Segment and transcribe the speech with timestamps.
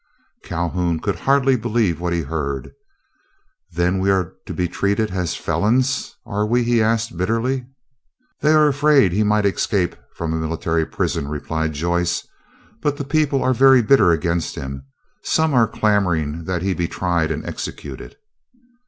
[0.43, 2.73] Calhoun could hardly believe what he heard.
[3.73, 7.67] "Then we are to be treated as felons, are we?" he asked, bitterly.
[8.39, 12.27] "They are afraid he might escape from a military prison," replied Joyce.
[12.81, 14.87] "But the people are very bitter against him.
[15.21, 18.15] Some are clamoring that he be tried and executed."